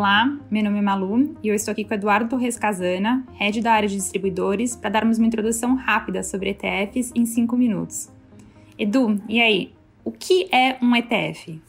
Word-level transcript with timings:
Olá, 0.00 0.34
meu 0.50 0.64
nome 0.64 0.78
é 0.78 0.80
Malu 0.80 1.36
e 1.42 1.48
eu 1.48 1.54
estou 1.54 1.72
aqui 1.72 1.84
com 1.84 1.92
Eduardo 1.92 2.30
Torres 2.30 2.58
Casana, 2.58 3.22
head 3.34 3.60
da 3.60 3.72
área 3.72 3.86
de 3.86 3.96
distribuidores, 3.96 4.74
para 4.74 4.88
darmos 4.88 5.18
uma 5.18 5.26
introdução 5.26 5.76
rápida 5.76 6.22
sobre 6.22 6.48
ETFs 6.48 7.12
em 7.14 7.26
5 7.26 7.54
minutos. 7.54 8.08
Edu, 8.78 9.20
e 9.28 9.42
aí? 9.42 9.74
O 10.02 10.10
que 10.10 10.48
é 10.50 10.78
um 10.82 10.96
ETF? 10.96 11.60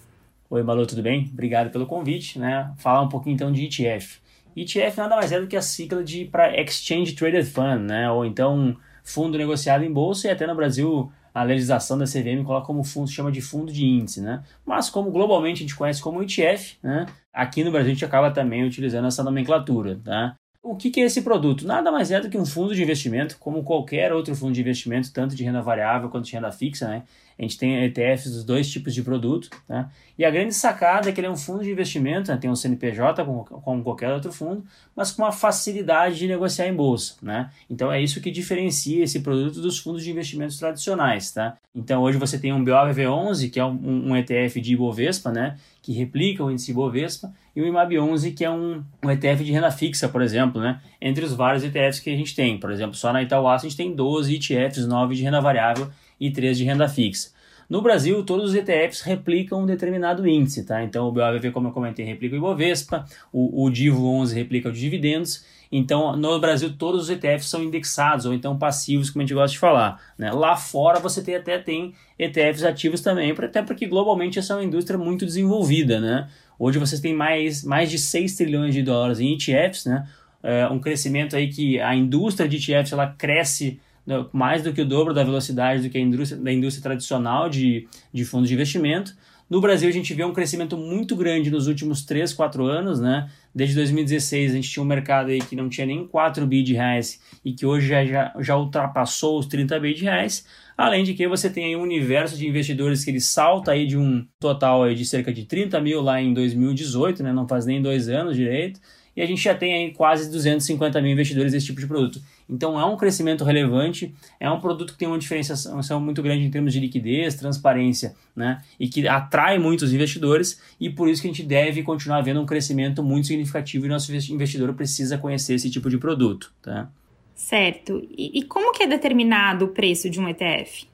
Oi, 0.49 0.63
Malu, 0.63 0.87
tudo 0.87 1.01
bem? 1.01 1.29
Obrigado 1.33 1.71
pelo 1.71 1.85
convite, 1.85 2.39
né? 2.39 2.73
Falar 2.77 3.01
um 3.01 3.09
pouquinho 3.09 3.33
então 3.33 3.51
de 3.51 3.65
ETF. 3.65 4.21
ETF 4.55 4.97
nada 4.97 5.17
mais 5.17 5.33
é 5.33 5.41
do 5.41 5.45
que 5.47 5.57
a 5.57 5.61
sigla 5.61 6.01
de 6.01 6.23
para 6.23 6.57
Exchange 6.57 7.11
Traded 7.11 7.45
Fund, 7.45 7.81
né? 7.81 8.09
Ou 8.09 8.23
então 8.23 8.77
fundo 9.03 9.37
negociado 9.37 9.83
em 9.83 9.91
bolsa 9.91 10.29
e 10.29 10.31
até 10.31 10.47
no 10.47 10.55
Brasil 10.55 11.11
a 11.33 11.43
legislação 11.43 11.97
da 11.97 12.05
CVM 12.05 12.43
coloca 12.43 12.67
como 12.67 12.83
fundo, 12.83 13.09
chama 13.09 13.31
de 13.31 13.41
fundo 13.41 13.71
de 13.71 13.85
índice, 13.85 14.21
né? 14.21 14.43
Mas 14.65 14.89
como 14.89 15.11
globalmente 15.11 15.63
a 15.63 15.65
gente 15.65 15.75
conhece 15.75 16.01
como 16.01 16.21
ETF, 16.21 16.77
né? 16.83 17.05
Aqui 17.33 17.63
no 17.63 17.71
Brasil 17.71 17.91
a 17.91 17.93
gente 17.93 18.05
acaba 18.05 18.31
também 18.31 18.65
utilizando 18.65 19.07
essa 19.07 19.23
nomenclatura, 19.23 19.99
tá? 20.03 20.35
O 20.63 20.75
que, 20.75 20.91
que 20.91 21.01
é 21.01 21.05
esse 21.05 21.23
produto? 21.23 21.65
Nada 21.65 21.91
mais 21.91 22.11
é 22.11 22.19
do 22.19 22.29
que 22.29 22.37
um 22.37 22.45
fundo 22.45 22.75
de 22.75 22.83
investimento, 22.83 23.35
como 23.39 23.63
qualquer 23.63 24.13
outro 24.13 24.35
fundo 24.35 24.53
de 24.53 24.61
investimento, 24.61 25.11
tanto 25.11 25.35
de 25.35 25.43
renda 25.43 25.59
variável 25.59 26.07
quanto 26.07 26.25
de 26.25 26.33
renda 26.33 26.51
fixa, 26.51 26.87
né? 26.87 27.03
A 27.37 27.41
gente 27.41 27.57
tem 27.57 27.83
ETFs 27.83 28.31
dos 28.31 28.43
dois 28.43 28.69
tipos 28.69 28.93
de 28.93 29.01
produto, 29.01 29.49
né? 29.67 29.89
E 30.15 30.23
a 30.23 30.29
grande 30.29 30.53
sacada 30.53 31.09
é 31.09 31.11
que 31.11 31.19
ele 31.19 31.25
é 31.25 31.31
um 31.31 31.35
fundo 31.35 31.63
de 31.63 31.71
investimento, 31.71 32.31
né? 32.31 32.37
tem 32.37 32.47
um 32.47 32.55
CNPJ 32.55 33.25
como, 33.25 33.43
como 33.43 33.83
qualquer 33.83 34.13
outro 34.13 34.31
fundo, 34.31 34.63
mas 34.95 35.11
com 35.11 35.23
uma 35.23 35.31
facilidade 35.31 36.19
de 36.19 36.27
negociar 36.27 36.67
em 36.67 36.75
bolsa, 36.75 37.15
né? 37.23 37.49
Então 37.67 37.91
é 37.91 37.99
isso 37.99 38.21
que 38.21 38.29
diferencia 38.29 39.03
esse 39.03 39.21
produto 39.21 39.59
dos 39.59 39.79
fundos 39.79 40.03
de 40.03 40.11
investimentos 40.11 40.59
tradicionais, 40.59 41.31
tá? 41.31 41.57
Então 41.73 42.03
hoje 42.03 42.19
você 42.19 42.37
tem 42.37 42.53
um 42.53 42.63
BOVV11, 42.63 43.49
que 43.49 43.59
é 43.59 43.65
um, 43.65 44.11
um 44.11 44.15
ETF 44.15 44.61
de 44.61 44.73
Ibovespa, 44.73 45.31
né? 45.31 45.57
Que 45.81 45.91
replica 45.91 46.43
o 46.43 46.51
índice 46.51 46.69
Ibovespa, 46.69 47.33
e 47.55 47.61
o 47.61 47.65
IMAB11, 47.65 48.35
que 48.35 48.45
é 48.45 48.49
um, 48.49 48.83
um 49.03 49.11
ETF 49.11 49.43
de 49.43 49.51
renda 49.51 49.71
fixa, 49.71 50.07
por 50.07 50.21
exemplo, 50.21 50.61
né? 50.61 50.79
Entre 51.01 51.23
os 51.23 51.33
vários 51.33 51.63
ETFs 51.63 51.99
que 51.99 52.09
a 52.09 52.15
gente 52.15 52.35
tem. 52.35 52.57
Por 52.57 52.71
exemplo, 52.71 52.95
só 52.95 53.11
na 53.11 53.21
Itaúasa 53.21 53.65
a 53.65 53.69
gente 53.69 53.77
tem 53.77 53.93
12 53.93 54.35
ETFs, 54.35 54.87
9 54.87 55.15
de 55.15 55.23
renda 55.23 55.41
variável 55.41 55.89
e 56.19 56.31
3 56.31 56.57
de 56.57 56.63
renda 56.63 56.87
fixa. 56.87 57.31
No 57.71 57.81
Brasil, 57.81 58.21
todos 58.25 58.49
os 58.49 58.55
ETFs 58.55 58.99
replicam 58.99 59.63
um 59.63 59.65
determinado 59.65 60.27
índice, 60.27 60.65
tá? 60.65 60.83
Então, 60.83 61.07
o 61.07 61.11
BOVV, 61.11 61.51
como 61.51 61.69
eu 61.69 61.71
comentei, 61.71 62.05
replica 62.05 62.35
o 62.35 62.37
Ibovespa, 62.37 63.05
o, 63.31 63.63
o 63.63 63.69
DIVO 63.69 64.05
11 64.05 64.35
replica 64.35 64.67
os 64.67 64.77
dividendos. 64.77 65.45
Então, 65.71 66.17
no 66.17 66.37
Brasil, 66.37 66.75
todos 66.77 67.03
os 67.03 67.09
ETFs 67.09 67.49
são 67.49 67.63
indexados 67.63 68.25
ou 68.25 68.33
então 68.33 68.57
passivos, 68.57 69.09
como 69.09 69.21
a 69.21 69.25
gente 69.25 69.33
gosta 69.33 69.53
de 69.53 69.59
falar. 69.59 70.01
Né? 70.17 70.29
Lá 70.33 70.57
fora, 70.57 70.99
você 70.99 71.23
tem, 71.23 71.35
até 71.35 71.57
tem 71.59 71.93
ETFs 72.19 72.63
ativos 72.65 72.99
também, 72.99 73.31
até 73.31 73.61
porque 73.61 73.87
globalmente 73.87 74.37
essa 74.37 74.51
é 74.51 74.57
uma 74.57 74.65
indústria 74.65 74.99
muito 74.99 75.25
desenvolvida, 75.25 76.01
né? 76.01 76.27
Hoje 76.63 76.77
vocês 76.77 77.01
têm 77.01 77.11
mais, 77.11 77.63
mais 77.63 77.89
de 77.89 77.97
6 77.97 78.35
trilhões 78.35 78.75
de 78.75 78.83
dólares 78.83 79.19
em 79.19 79.33
ETFs, 79.33 79.85
né? 79.85 80.07
É 80.43 80.67
um 80.67 80.77
crescimento 80.77 81.35
aí 81.35 81.47
que 81.47 81.79
a 81.79 81.95
indústria 81.95 82.47
de 82.47 82.57
ETFs 82.57 82.93
ela 82.93 83.07
cresce 83.07 83.79
né, 84.05 84.23
mais 84.31 84.61
do 84.61 84.71
que 84.71 84.79
o 84.79 84.85
dobro 84.85 85.11
da 85.11 85.23
velocidade 85.23 85.81
do 85.81 85.89
que 85.89 85.97
a 85.97 86.01
indústria, 86.01 86.39
da 86.39 86.53
indústria 86.53 86.83
tradicional 86.83 87.49
de, 87.49 87.87
de 88.13 88.23
fundos 88.23 88.47
de 88.47 88.53
investimento. 88.53 89.15
No 89.51 89.59
Brasil, 89.59 89.89
a 89.89 89.91
gente 89.91 90.13
vê 90.13 90.23
um 90.23 90.31
crescimento 90.31 90.77
muito 90.77 91.13
grande 91.13 91.51
nos 91.51 91.67
últimos 91.67 92.05
3, 92.05 92.31
4 92.31 92.65
anos, 92.65 93.01
né? 93.01 93.29
Desde 93.53 93.75
2016, 93.75 94.51
a 94.51 94.55
gente 94.55 94.69
tinha 94.69 94.81
um 94.81 94.85
mercado 94.85 95.29
aí 95.29 95.39
que 95.39 95.57
não 95.57 95.67
tinha 95.67 95.85
nem 95.85 96.07
4 96.07 96.47
bi 96.47 96.63
de 96.63 96.73
reais 96.73 97.21
e 97.43 97.51
que 97.51 97.65
hoje 97.65 97.85
já, 97.85 98.05
já, 98.05 98.33
já 98.39 98.55
ultrapassou 98.55 99.37
os 99.37 99.47
30 99.47 99.77
bi 99.81 99.93
de 99.93 100.03
reais. 100.03 100.45
Além 100.77 101.03
de 101.03 101.13
que 101.13 101.27
você 101.27 101.49
tem 101.49 101.65
aí 101.65 101.75
um 101.75 101.81
universo 101.81 102.37
de 102.37 102.47
investidores 102.47 103.03
que 103.03 103.11
ele 103.11 103.19
salta 103.19 103.73
aí 103.73 103.85
de 103.85 103.97
um 103.97 104.25
total 104.39 104.83
aí 104.83 104.95
de 104.95 105.03
cerca 105.03 105.33
de 105.33 105.43
30 105.43 105.81
mil 105.81 106.01
lá 106.01 106.21
em 106.21 106.33
2018, 106.33 107.21
né? 107.21 107.33
Não 107.33 107.45
faz 107.45 107.65
nem 107.65 107.81
dois 107.81 108.07
anos 108.07 108.37
direito 108.37 108.79
e 109.15 109.21
a 109.21 109.25
gente 109.25 109.41
já 109.41 109.53
tem 109.53 109.73
aí 109.73 109.91
quase 109.91 110.31
250 110.31 111.01
mil 111.01 111.11
investidores 111.11 111.51
desse 111.51 111.65
tipo 111.65 111.81
de 111.81 111.87
produto. 111.87 112.21
Então 112.51 112.77
é 112.77 112.83
um 112.85 112.97
crescimento 112.97 113.45
relevante, 113.45 114.13
é 114.37 114.51
um 114.51 114.59
produto 114.59 114.91
que 114.91 114.99
tem 114.99 115.07
uma 115.07 115.17
diferenciação 115.17 116.01
muito 116.01 116.21
grande 116.21 116.45
em 116.45 116.51
termos 116.51 116.73
de 116.73 116.81
liquidez, 116.81 117.35
transparência, 117.35 118.13
né? 118.35 118.61
E 118.77 118.89
que 118.89 119.07
atrai 119.07 119.57
muitos 119.57 119.93
investidores 119.93 120.61
e 120.79 120.89
por 120.89 121.07
isso 121.07 121.21
que 121.21 121.29
a 121.29 121.31
gente 121.31 121.43
deve 121.43 121.81
continuar 121.81 122.21
vendo 122.21 122.41
um 122.41 122.45
crescimento 122.45 123.01
muito 123.01 123.27
significativo 123.27 123.85
e 123.85 123.89
nosso 123.89 124.11
investidor 124.13 124.73
precisa 124.73 125.17
conhecer 125.17 125.53
esse 125.53 125.69
tipo 125.69 125.89
de 125.89 125.97
produto, 125.97 126.53
tá? 126.61 126.89
Certo. 127.33 128.05
E, 128.11 128.39
e 128.39 128.43
como 128.43 128.73
que 128.73 128.83
é 128.83 128.87
determinado 128.87 129.65
o 129.65 129.67
preço 129.69 130.09
de 130.09 130.19
um 130.19 130.27
ETF? 130.27 130.91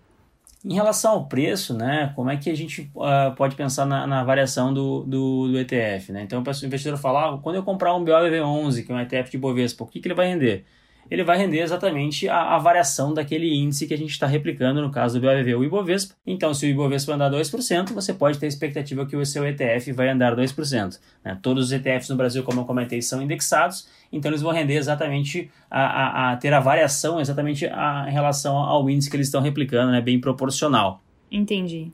Em 0.63 0.73
relação 0.73 1.11
ao 1.11 1.25
preço, 1.27 1.73
né, 1.73 2.11
como 2.15 2.29
é 2.29 2.37
que 2.37 2.49
a 2.49 2.55
gente 2.55 2.91
uh, 2.95 3.33
pode 3.35 3.55
pensar 3.55 3.85
na, 3.85 4.05
na 4.05 4.23
variação 4.23 4.73
do, 4.73 5.03
do, 5.03 5.47
do, 5.49 5.59
ETF? 5.59 6.11
Né? 6.11 6.23
Então, 6.23 6.41
o 6.41 6.65
investidor 6.65 6.97
fala, 6.97 7.35
ah, 7.35 7.37
quando 7.37 7.55
eu 7.55 7.63
comprar 7.63 7.95
um 7.95 8.03
BOVV11, 8.03 8.85
que 8.85 8.91
é 8.91 8.95
um 8.95 8.99
ETF 8.99 9.31
de 9.31 9.37
Bovespa, 9.37 9.83
o 9.83 9.87
que, 9.87 9.99
que 9.99 10.07
ele 10.07 10.15
vai 10.15 10.27
render? 10.27 10.65
Ele 11.09 11.23
vai 11.23 11.37
render 11.37 11.59
exatamente 11.59 12.27
a, 12.27 12.55
a 12.55 12.57
variação 12.57 13.13
daquele 13.13 13.53
índice 13.55 13.87
que 13.87 13.93
a 13.93 13.97
gente 13.97 14.11
está 14.11 14.27
replicando, 14.27 14.81
no 14.81 14.91
caso 14.91 15.19
do 15.19 15.25
BOVV, 15.25 15.55
o 15.55 15.63
Ibovespa. 15.63 16.15
Então, 16.25 16.53
se 16.53 16.65
o 16.65 16.69
Ibovespa 16.69 17.13
andar 17.13 17.31
2%, 17.31 17.93
você 17.93 18.13
pode 18.13 18.37
ter 18.37 18.45
a 18.45 18.49
expectativa 18.49 19.05
que 19.05 19.15
o 19.15 19.25
seu 19.25 19.47
ETF 19.47 19.91
vai 19.93 20.09
andar 20.09 20.35
2%. 20.35 20.99
Né? 21.23 21.37
Todos 21.41 21.65
os 21.65 21.71
ETFs 21.71 22.09
no 22.09 22.15
Brasil, 22.15 22.43
como 22.43 22.61
eu 22.61 22.65
comentei, 22.65 23.01
são 23.01 23.21
indexados 23.21 23.87
então 24.11 24.31
eles 24.31 24.41
vão 24.41 24.51
render 24.51 24.75
exatamente 24.75 25.49
a, 25.69 25.81
a, 25.81 26.31
a 26.31 26.37
ter 26.37 26.53
a 26.53 26.59
variação 26.59 27.19
exatamente 27.19 27.65
em 27.65 28.11
relação 28.11 28.57
ao 28.57 28.89
índice 28.89 29.09
que 29.09 29.15
eles 29.15 29.27
estão 29.27 29.41
replicando, 29.41 29.91
né, 29.91 30.01
bem 30.01 30.19
proporcional. 30.19 31.01
Entendi. 31.31 31.91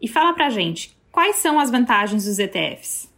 E 0.00 0.08
fala 0.08 0.32
pra 0.32 0.50
gente, 0.50 0.96
quais 1.10 1.36
são 1.36 1.58
as 1.58 1.70
vantagens 1.70 2.24
dos 2.24 2.38
ETFs? 2.38 3.11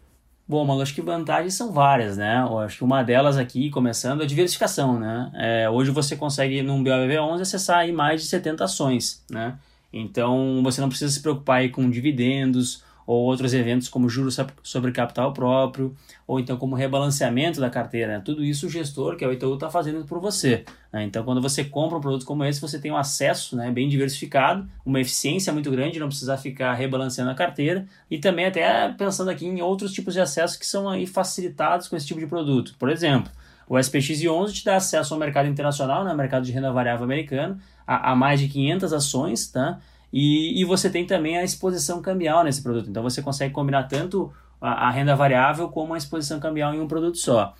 Bom, 0.47 0.63
Malu, 0.67 0.83
acho 0.83 0.95
que 0.95 1.01
vantagens 1.01 1.55
são 1.55 1.73
várias, 1.73 2.19
né? 2.19 2.43
Eu 2.47 2.59
acho 2.59 2.77
que 2.77 2.85
uma 2.85 3.03
delas 3.03 3.39
aqui, 3.39 3.71
começando, 3.71 4.21
é 4.21 4.25
a 4.25 4.27
diversificação, 4.27 5.01
né? 5.01 5.31
É, 5.35 5.71
hoje 5.71 5.91
você 5.91 6.17
consegue, 6.17 6.63
num 6.63 6.85
BOVV11, 6.85 7.41
acessar 7.41 7.79
aí 7.79 7.93
mais 7.93 8.21
de 8.21 8.29
70 8.29 8.63
ações, 8.65 9.25
né? 9.31 9.59
Então, 9.91 10.61
você 10.63 10.83
não 10.83 10.89
precisa 10.91 11.11
se 11.11 11.23
preocupar 11.23 11.61
aí 11.61 11.71
com 11.71 11.89
dividendos 11.89 12.83
ou 13.07 13.23
outros 13.23 13.53
eventos 13.53 13.89
como 13.89 14.09
juros 14.09 14.39
sobre 14.63 14.93
capital 14.93 15.33
próprio, 15.33 15.95
ou 16.27 16.41
então 16.41 16.57
como 16.57 16.75
rebalanceamento 16.75 17.61
da 17.61 17.69
carteira. 17.69 18.15
Né? 18.15 18.23
Tudo 18.25 18.45
isso 18.45 18.67
o 18.67 18.71
gestor, 18.71 19.17
que 19.17 19.25
é 19.25 19.29
o 19.29 19.33
Itaú, 19.33 19.55
está 19.55 19.69
fazendo 19.71 20.05
por 20.05 20.21
você. 20.21 20.65
Né? 20.93 21.05
Então, 21.05 21.25
quando 21.25 21.41
você 21.41 21.65
compra 21.65 21.99
um 21.99 22.01
produto 22.01 22.25
como 22.25 22.45
esse, 22.45 22.61
você 22.61 22.79
tem 22.79 22.91
um 22.91 22.97
acesso 22.97 23.57
né, 23.57 23.71
bem 23.71 23.89
diversificado, 23.89 24.67
uma 24.85 25.01
eficiência 25.01 25.53
muito 25.53 25.71
grande, 25.71 25.99
não 25.99 26.09
precisar 26.09 26.37
ficar 26.39 26.73
rebalanceando 26.75 27.31
a 27.31 27.35
carteira, 27.35 27.87
e 28.11 28.19
também 28.19 28.47
até 28.47 28.89
pensando 28.93 29.31
aqui 29.31 29.47
em 29.47 29.61
outros 29.61 29.93
tipos 29.93 30.15
de 30.15 30.21
acesso 30.21 30.59
que 30.59 30.67
são 30.67 30.89
aí 30.89 31.07
facilitados 31.07 31.89
com 31.89 31.97
esse 31.97 32.07
tipo 32.07 32.21
de 32.21 32.27
produto. 32.27 32.75
Por 32.79 32.89
exemplo, 32.89 33.31
o 33.69 33.75
SPX11 33.75 34.53
te 34.53 34.65
dá 34.65 34.77
acesso 34.77 35.15
ao 35.15 35.21
mercado 35.21 35.49
internacional, 35.49 36.05
né, 36.05 36.15
mercado 36.15 36.45
de 36.45 36.53
renda 36.53 36.73
variável 36.73 37.05
americano, 37.05 37.59
a, 37.87 38.13
a 38.13 38.17
mais 38.17 38.41
de 38.41 38.49
500 38.49 38.93
ações, 38.93 39.47
tá? 39.49 39.79
E, 40.17 40.61
e 40.61 40.65
você 40.65 40.89
tem 40.89 41.05
também 41.05 41.37
a 41.37 41.43
exposição 41.43 42.01
cambial 42.01 42.45
nesse 42.45 42.63
produto. 42.63 42.89
Então 42.89 43.03
você 43.03 43.21
consegue 43.21 43.53
combinar 43.53 43.83
tanto 43.89 44.33
a, 44.61 44.87
a 44.87 44.91
renda 44.91 45.17
variável 45.17 45.69
como 45.69 45.93
a 45.93 45.99
exposição 45.99 46.39
cambial 46.39 46.73
em 46.73 46.81
um 46.81 46.87
produto 46.87 47.19
só. 47.19 47.53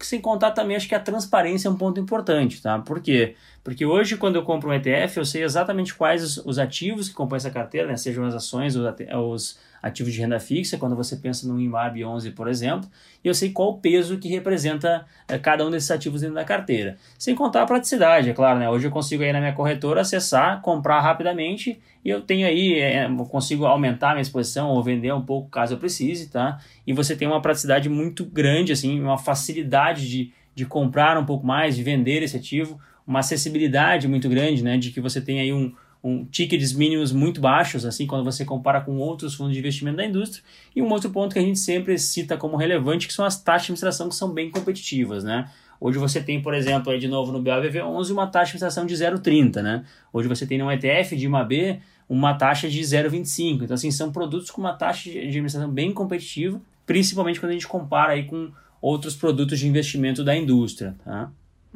Sem 0.00 0.20
contar 0.20 0.52
também, 0.52 0.76
acho 0.76 0.88
que 0.88 0.94
a 0.94 1.00
transparência 1.00 1.66
é 1.66 1.70
um 1.70 1.76
ponto 1.76 1.98
importante, 1.98 2.62
tá? 2.62 2.78
Por 2.78 3.00
quê? 3.00 3.34
Porque 3.66 3.84
hoje, 3.84 4.16
quando 4.16 4.36
eu 4.36 4.44
compro 4.44 4.70
um 4.70 4.72
ETF, 4.72 5.16
eu 5.16 5.24
sei 5.24 5.42
exatamente 5.42 5.92
quais 5.92 6.22
os, 6.22 6.36
os 6.46 6.56
ativos 6.56 7.08
que 7.08 7.14
compõem 7.16 7.38
essa 7.38 7.50
carteira, 7.50 7.88
né? 7.88 7.96
sejam 7.96 8.24
as 8.24 8.32
ações, 8.32 8.76
os, 8.76 8.86
os 9.12 9.58
ativos 9.82 10.12
de 10.12 10.20
renda 10.20 10.38
fixa, 10.38 10.78
quando 10.78 10.94
você 10.94 11.16
pensa 11.16 11.48
no 11.48 11.60
IMAB 11.60 12.04
11, 12.04 12.30
por 12.30 12.46
exemplo, 12.46 12.88
e 13.24 13.26
eu 13.26 13.34
sei 13.34 13.50
qual 13.50 13.70
o 13.70 13.78
peso 13.78 14.18
que 14.18 14.28
representa 14.28 15.04
é, 15.26 15.36
cada 15.36 15.66
um 15.66 15.70
desses 15.72 15.90
ativos 15.90 16.20
dentro 16.20 16.36
da 16.36 16.44
carteira. 16.44 16.96
Sem 17.18 17.34
contar 17.34 17.62
a 17.62 17.66
praticidade, 17.66 18.30
é 18.30 18.32
claro, 18.32 18.60
né? 18.60 18.70
Hoje 18.70 18.86
eu 18.86 18.90
consigo 18.92 19.24
aí 19.24 19.32
na 19.32 19.40
minha 19.40 19.52
corretora 19.52 20.02
acessar, 20.02 20.62
comprar 20.62 21.00
rapidamente 21.00 21.80
e 22.04 22.08
eu 22.08 22.20
tenho 22.20 22.46
aí, 22.46 22.78
é, 22.78 23.08
consigo 23.28 23.66
aumentar 23.66 24.10
minha 24.10 24.22
exposição 24.22 24.68
ou 24.68 24.80
vender 24.80 25.12
um 25.12 25.22
pouco 25.22 25.50
caso 25.50 25.74
eu 25.74 25.78
precise, 25.78 26.30
tá? 26.30 26.60
E 26.86 26.92
você 26.92 27.16
tem 27.16 27.26
uma 27.26 27.42
praticidade 27.42 27.88
muito 27.88 28.24
grande, 28.24 28.70
assim, 28.70 29.00
uma 29.00 29.18
facilidade 29.18 30.08
de, 30.08 30.32
de 30.54 30.64
comprar 30.64 31.18
um 31.18 31.26
pouco 31.26 31.44
mais, 31.44 31.74
de 31.74 31.82
vender 31.82 32.22
esse 32.22 32.36
ativo, 32.36 32.78
uma 33.06 33.20
acessibilidade 33.20 34.08
muito 34.08 34.28
grande, 34.28 34.62
né? 34.62 34.76
De 34.76 34.90
que 34.90 35.00
você 35.00 35.20
tem 35.20 35.40
aí 35.40 35.52
um, 35.52 35.72
um 36.02 36.24
tickets 36.24 36.72
mínimos 36.72 37.12
muito 37.12 37.40
baixos, 37.40 37.84
assim, 37.84 38.06
quando 38.06 38.24
você 38.24 38.44
compara 38.44 38.80
com 38.80 38.96
outros 38.98 39.34
fundos 39.34 39.52
de 39.52 39.58
investimento 39.58 39.96
da 39.96 40.04
indústria. 40.04 40.42
E 40.74 40.82
um 40.82 40.90
outro 40.90 41.10
ponto 41.10 41.32
que 41.32 41.38
a 41.38 41.42
gente 41.42 41.58
sempre 41.58 41.98
cita 41.98 42.36
como 42.36 42.56
relevante, 42.56 43.06
que 43.06 43.12
são 43.12 43.24
as 43.24 43.40
taxas 43.40 43.66
de 43.66 43.72
administração 43.72 44.08
que 44.08 44.14
são 44.14 44.32
bem 44.32 44.50
competitivas, 44.50 45.24
né? 45.24 45.50
Hoje 45.80 45.98
você 45.98 46.22
tem, 46.22 46.40
por 46.40 46.54
exemplo, 46.54 46.90
aí 46.90 46.98
de 46.98 47.06
novo 47.06 47.32
no 47.32 47.42
BAVV11 47.42 48.10
uma 48.10 48.26
taxa 48.26 48.56
de 48.56 48.64
administração 48.64 48.86
de 48.86 48.94
0,30, 48.94 49.62
né? 49.62 49.84
Hoje 50.12 50.26
você 50.26 50.46
tem 50.46 50.58
no 50.58 50.70
ETF 50.70 51.16
de 51.16 51.26
uma 51.26 51.44
B 51.44 51.78
uma 52.08 52.34
taxa 52.34 52.68
de 52.68 52.80
0,25. 52.80 53.64
Então, 53.64 53.74
assim, 53.74 53.90
são 53.90 54.12
produtos 54.12 54.50
com 54.50 54.60
uma 54.60 54.72
taxa 54.72 55.10
de 55.10 55.18
administração 55.18 55.70
bem 55.70 55.92
competitiva, 55.92 56.60
principalmente 56.86 57.40
quando 57.40 57.50
a 57.50 57.54
gente 57.54 57.66
compara 57.66 58.12
aí 58.12 58.24
com 58.24 58.50
outros 58.80 59.16
produtos 59.16 59.58
de 59.58 59.66
investimento 59.66 60.22
da 60.22 60.36
indústria, 60.36 60.94
tá? 61.04 61.30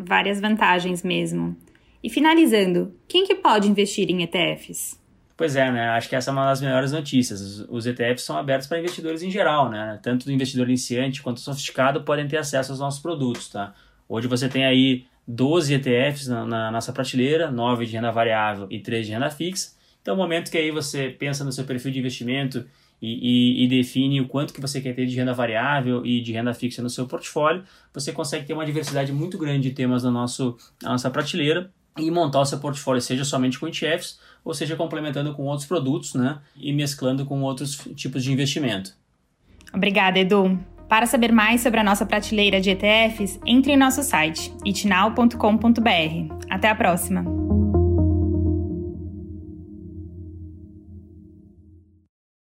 Várias 0.06 0.41
vantagens 0.41 1.02
mesmo. 1.02 1.56
E 2.02 2.08
finalizando, 2.08 2.94
quem 3.06 3.26
que 3.26 3.35
pode 3.35 3.69
investir 3.69 4.11
em 4.11 4.23
ETFs? 4.23 4.99
Pois 5.37 5.56
é, 5.56 5.70
né? 5.70 5.88
Acho 5.91 6.08
que 6.08 6.17
essa 6.17 6.31
é 6.31 6.32
uma 6.32 6.47
das 6.47 6.61
melhores 6.61 6.93
notícias. 6.93 7.61
Os 7.69 7.87
ETFs 7.87 8.23
são 8.23 8.37
abertos 8.37 8.67
para 8.67 8.79
investidores 8.79 9.23
em 9.23 9.31
geral, 9.31 9.70
né? 9.70 9.99
Tanto 10.02 10.26
o 10.26 10.32
investidor 10.32 10.69
iniciante 10.69 11.23
quanto 11.23 11.38
o 11.38 11.41
sofisticado 11.41 12.02
podem 12.02 12.29
ter 12.29 12.37
acesso 12.37 12.73
aos 12.73 12.81
nossos 12.81 13.00
produtos, 13.00 13.49
tá? 13.49 13.75
Hoje 14.08 14.29
você 14.29 14.49
tem 14.49 14.64
aí 14.67 15.06
12 15.26 15.75
ETFs 15.75 16.29
na, 16.29 16.44
na 16.44 16.70
nossa 16.70 16.93
prateleira, 16.93 17.50
9 17.50 17.87
de 17.87 17.93
renda 17.93 18.11
variável 18.11 18.67
e 18.70 18.81
3 18.81 19.06
de 19.06 19.12
renda 19.12 19.31
fixa. 19.31 19.73
Então, 20.03 20.14
no 20.14 20.23
momento 20.23 20.50
que 20.50 20.58
aí 20.58 20.70
você 20.70 21.08
pensa 21.08 21.44
no 21.44 21.53
seu 21.53 21.64
perfil 21.64 21.91
de 21.91 21.99
investimento 21.99 22.67
e, 23.00 23.62
e, 23.62 23.64
e, 23.64 23.69
define 23.69 24.20
o 24.20 24.29
quanto 24.29 24.52
que 24.52 24.61
você 24.61 24.81
quer 24.81 24.94
ter 24.94 25.06
de 25.06 25.17
renda 25.17 25.32
variável 25.32 26.05
e 26.05 26.20
de 26.20 26.32
renda 26.32 26.52
fixa 26.52 26.82
no 26.82 26.91
seu 26.91 27.06
portfólio, 27.06 27.64
você 27.93 28.12
consegue 28.12 28.47
ter 28.47 28.52
uma 28.52 28.67
diversidade 28.67 29.12
muito 29.12 29.38
grande 29.38 29.69
de 29.69 29.75
temas 29.75 30.05
no 30.05 30.11
nosso, 30.11 30.56
na 30.82 30.91
nossa 30.91 31.11
prateleira 31.11 31.70
e 31.99 32.11
montar 32.11 32.41
o 32.41 32.44
seu 32.44 32.58
portfólio, 32.58 33.00
seja 33.00 33.25
somente 33.25 33.58
com 33.58 33.67
ETFs, 33.67 34.19
ou 34.44 34.55
seja 34.55 34.76
complementando 34.76 35.35
com 35.35 35.44
outros 35.44 35.67
produtos, 35.67 36.14
né? 36.14 36.38
E 36.56 36.73
mesclando 36.73 37.25
com 37.25 37.41
outros 37.43 37.76
tipos 37.94 38.23
de 38.23 38.32
investimento. 38.32 38.94
Obrigada, 39.73 40.19
Edu. 40.19 40.58
Para 40.88 41.06
saber 41.06 41.31
mais 41.31 41.61
sobre 41.61 41.79
a 41.79 41.85
nossa 41.85 42.05
prateleira 42.05 42.61
de 42.61 42.70
ETFs, 42.70 43.38
entre 43.46 43.73
em 43.73 43.76
nosso 43.76 44.03
site 44.03 44.53
itnal.com.br. 44.64 46.35
Até 46.50 46.69
a 46.69 46.75
próxima! 46.75 47.39